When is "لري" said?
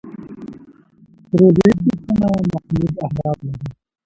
3.47-3.67